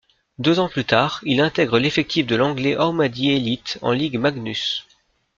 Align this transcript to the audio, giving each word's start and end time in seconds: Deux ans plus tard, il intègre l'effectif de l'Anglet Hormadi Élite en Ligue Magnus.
Deux 0.39 0.57
ans 0.57 0.67
plus 0.67 0.83
tard, 0.83 1.19
il 1.27 1.41
intègre 1.41 1.77
l'effectif 1.77 2.25
de 2.25 2.35
l'Anglet 2.35 2.75
Hormadi 2.75 3.29
Élite 3.33 3.77
en 3.83 3.91
Ligue 3.91 4.17
Magnus. 4.17 4.87